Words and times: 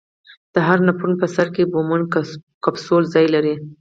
د 0.53 0.55
هر 0.67 0.79
نفرون 0.87 1.13
په 1.21 1.27
سر 1.35 1.47
کې 1.55 1.69
بومن 1.71 2.01
کپسول 2.63 3.03
ځای 3.13 3.27
لري. 3.35 3.55